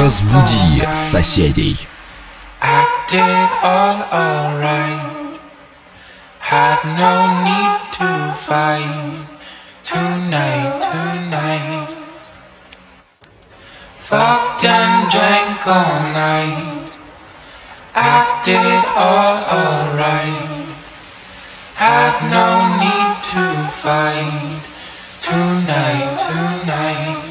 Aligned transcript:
Разбуди 0.00 0.82
соседей. 0.92 1.86
I 2.60 2.86
did 3.10 3.48
all 3.62 4.02
alright. 4.10 5.40
Had 6.38 6.80
no 6.84 7.44
need 7.44 7.92
to 7.98 8.34
fight 8.34 9.26
tonight, 9.82 10.80
tonight. 10.80 11.88
Fucked 13.98 14.64
and 14.64 15.10
drank 15.10 15.66
all 15.66 16.00
night. 16.12 16.90
I 17.94 18.40
did 18.44 18.84
all 18.96 19.36
alright. 19.60 20.66
Had 21.74 22.16
no 22.30 22.48
need 22.80 23.16
to 23.32 23.44
fight 23.70 24.62
tonight, 25.20 26.16
tonight. 26.26 27.29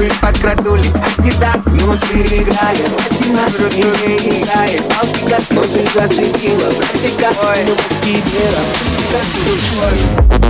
Тобой 0.00 0.12
подкрадули 0.22 0.84
Адидас 1.18 1.62
Внутри 1.66 2.22
играет 2.22 2.90
Один 3.10 3.34
на 3.34 3.46
другие 3.50 4.40
играет 4.40 4.82
Палки 4.88 5.28
как 5.28 5.42
Но 5.50 5.60
ты 5.60 5.86
зацепила. 5.92 6.70
Братика 6.70 7.30
Ну 7.66 7.74
кипера 8.02 8.64
Как 9.12 9.26
душой 9.44 10.49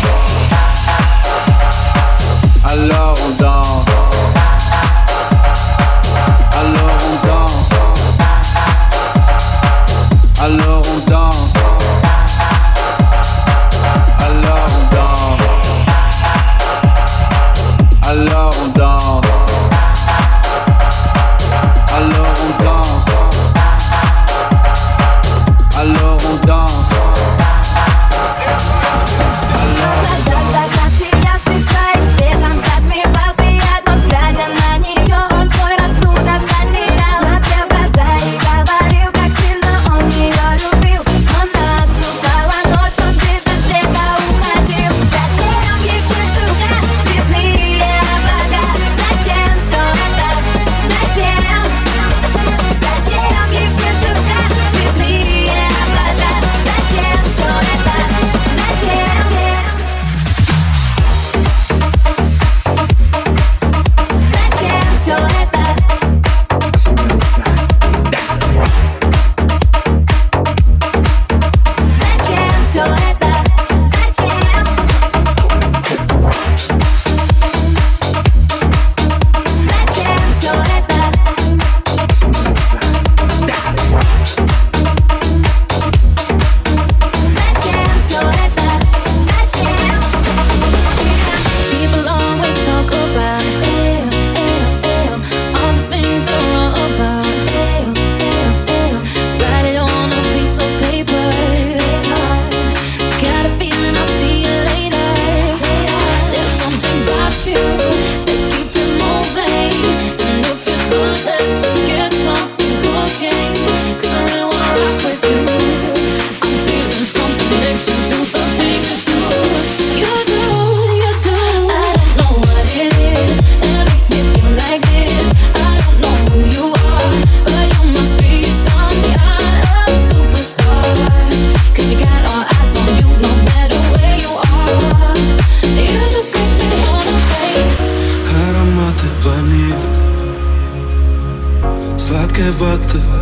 Alors 2.71 3.17
on 3.27 3.31
danse. 3.31 3.60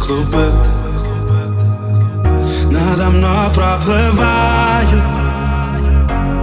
клуби 0.09 0.47
надо 2.71 3.09
мной 3.11 3.49
проплываю, 3.53 5.01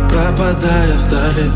пропадая 0.09 0.99
вдали. 0.99 1.51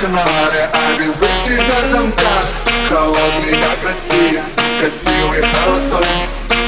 Канаре, 0.00 0.70
а 0.72 0.98
без 0.98 1.16
тебя 1.16 1.86
замка. 1.88 2.40
Холодный, 2.88 3.60
как 3.60 3.78
Россия, 3.84 4.44
красивый 4.80 5.42
холостой. 5.42 6.06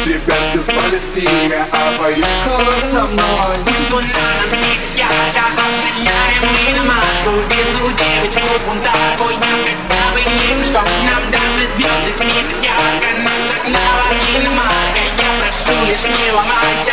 Тебя 0.03 0.35
все 0.45 0.61
звали 0.61 0.99
с 0.99 1.15
ними, 1.15 1.55
а 1.71 1.93
поехала 1.99 2.81
со 2.81 3.07
мной. 3.07 3.57
Мусульманом 3.67 4.49
всегда, 4.51 5.07
да, 5.35 5.47
отменяем 5.63 6.43
миноматку 6.67 7.31
Везу 7.51 7.91
девочку 7.91 8.49
бунтарку, 8.67 9.31
я 9.31 9.65
пред 9.65 9.85
собой 9.87 10.25
немешком 10.25 10.85
Нам 11.05 11.23
даже 11.31 11.69
звезды 11.77 12.13
светят 12.17 12.63
ярко, 12.63 13.09
нас 13.19 13.43
так 13.51 13.65
навалили 13.69 14.49
марка. 14.49 15.03
Я 15.19 15.31
прошу 15.41 15.87
лишь 15.87 16.19
не 16.19 16.33
ломайся. 16.33 16.90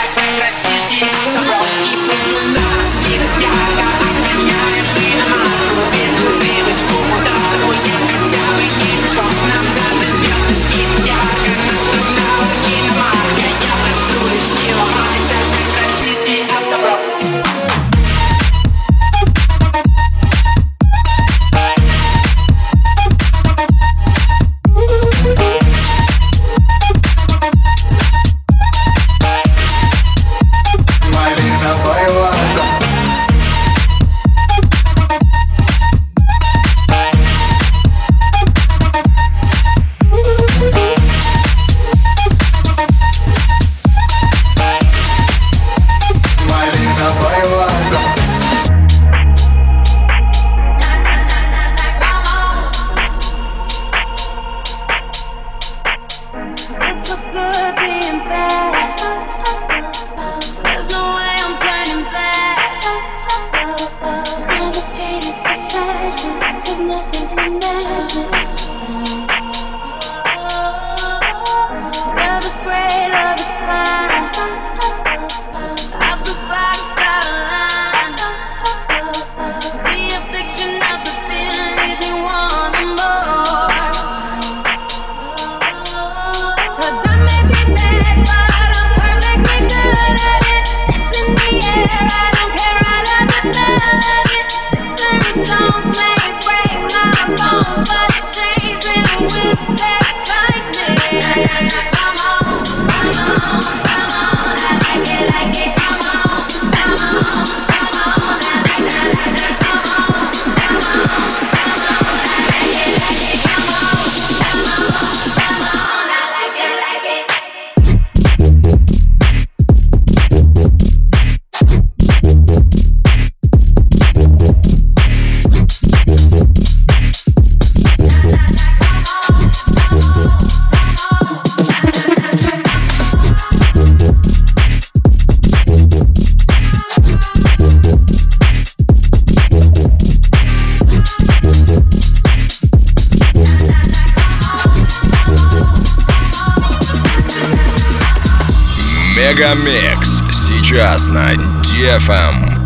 Мегамикс. 149.37 150.23
Сейчас 150.31 151.09
на 151.09 151.35
Дефом. 151.61 152.15
Эм. 152.15 152.57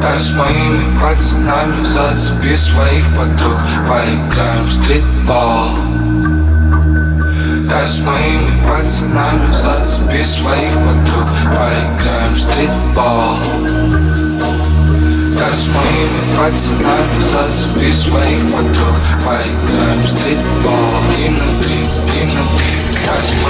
Я 0.00 0.16
с 0.16 0.30
моими 0.30 0.98
пацанами 0.98 1.84
зацепи 1.84 2.56
своих 2.56 3.04
подруг. 3.14 3.58
Поиграем 3.86 4.64
в 4.64 4.72
стритбол. 4.72 5.76
Я 7.68 7.86
с 7.86 7.98
моими 7.98 8.66
пацанами 8.66 9.52
зацепи 9.52 10.24
своих 10.24 10.72
подруг. 10.72 11.28
Поиграем 11.54 12.32
в 12.32 12.40
стритбол. 12.40 13.36
Я 15.36 15.52
с 15.52 15.66
моими 15.66 16.22
пацанами 16.38 17.20
зацепи 17.32 17.92
своих 17.92 18.50
подруг. 18.50 18.96
Поиграем 19.26 20.00
в 20.00 20.08
стритбол. 20.08 21.02
Три 21.14 21.28
на 21.28 21.46
три, 21.60 21.84
три 22.06 22.24
на 22.24 22.42
три. 22.56 22.87
catch 23.08 23.32
me. 23.32 23.48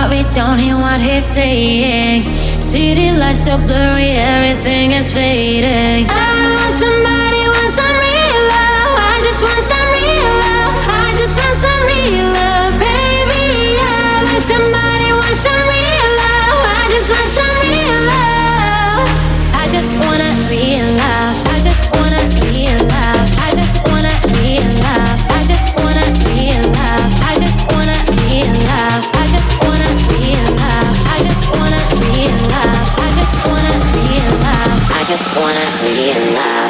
but 0.00 0.10
we 0.10 0.22
don't 0.30 0.58
hear 0.58 0.76
what 0.76 0.98
he's 1.00 1.24
saying. 1.24 2.22
City 2.60 3.12
lights 3.12 3.46
are 3.48 3.58
blurry, 3.58 4.12
everything 4.12 4.92
is 4.92 5.12
fading. 5.12 6.06
I 6.08 6.56
want 6.56 6.74
somebody. 6.74 7.39
just 35.22 35.36
wanna 35.36 35.66
be 35.84 36.10
alive 36.12 36.69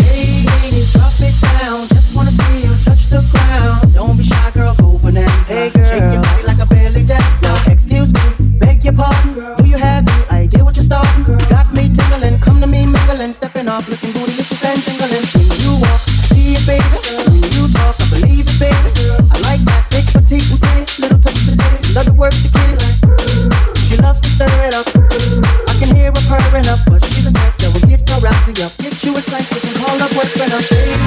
I 24.59 25.73
can 25.79 25.95
hear 25.95 26.11
her 26.11 26.23
purring 26.27 26.67
up, 26.67 26.79
but 26.87 27.03
she's 27.05 27.25
a 27.25 27.31
mess 27.31 27.55
that 27.57 27.71
will 27.73 27.87
get 27.87 28.07
her 28.09 28.19
to 28.45 28.51
you. 28.51 28.67
Get 28.79 29.03
you 29.03 29.17
a 29.17 29.21
slice, 29.21 29.49
we 29.53 29.59
can 29.61 29.75
call 29.79 29.95
up 30.01 30.11
what's 30.15 30.37
been 30.37 30.51
up. 30.51 30.61
Shake 30.61 30.87
it, 30.87 30.99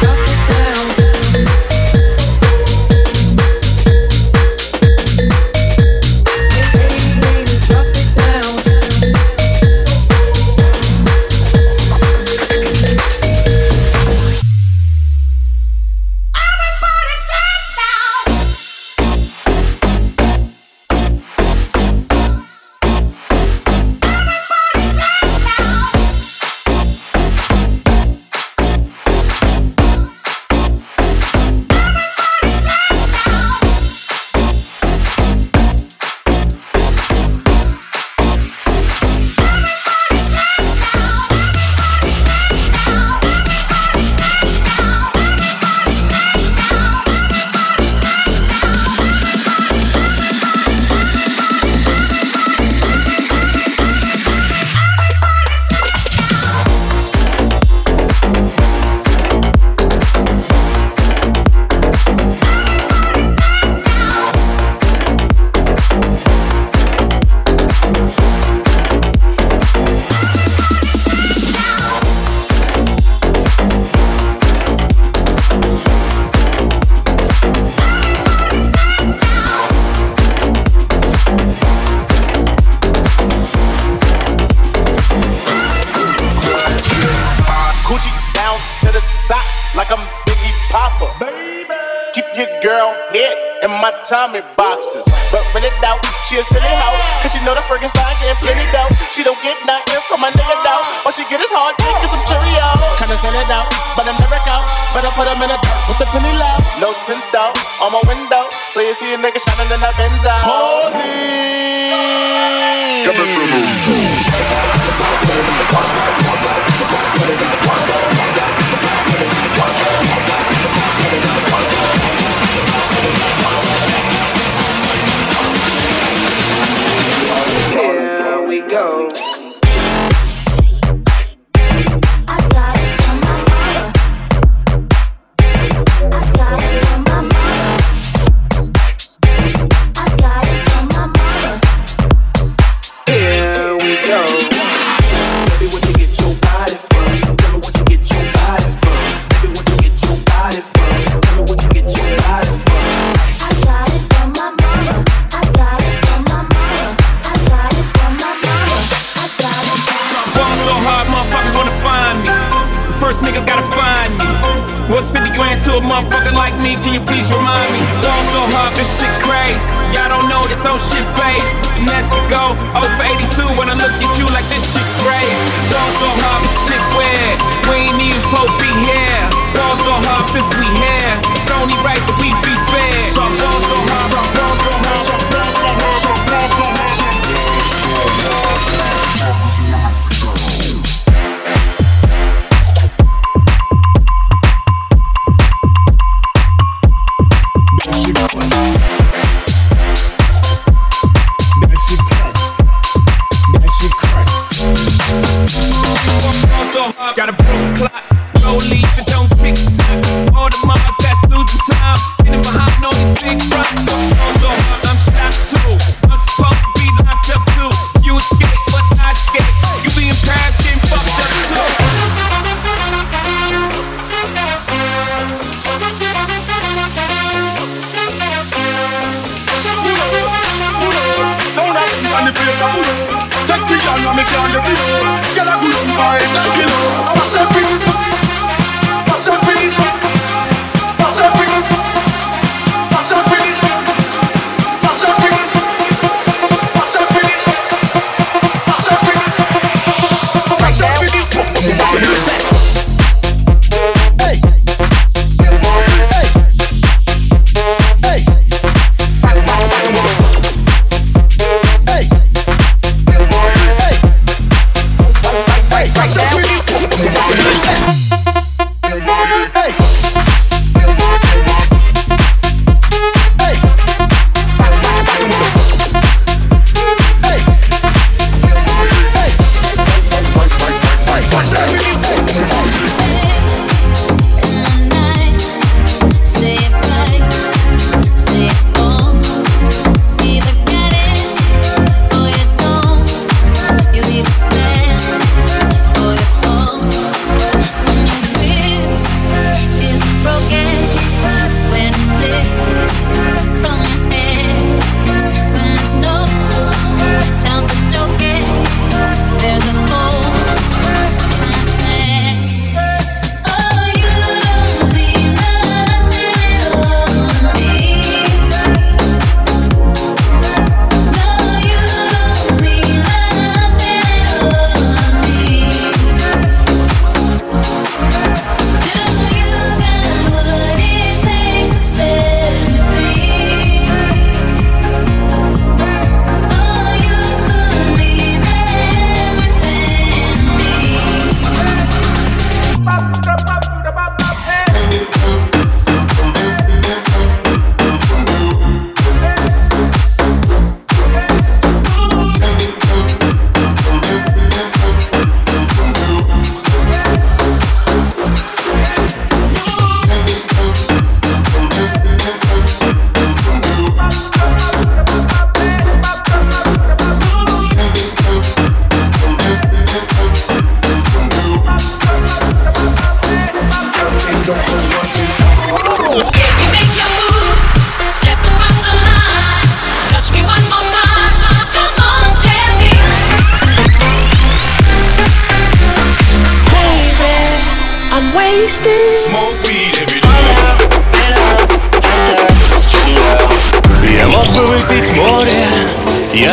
shut 0.00 0.18
it 0.18 0.40
down. 0.48 1.15
my 108.02 108.14
window. 108.14 108.48
So 108.50 108.80
you 108.80 108.94
see 108.94 109.14
a 109.14 109.16
nigga 109.16 109.40
shining 109.40 109.72
in 109.72 109.80
that 109.80 109.96
Benz 109.96 110.26
out. 110.26 110.44
Holy. 110.44 111.86
Coming 113.06 113.32
the 116.00 116.05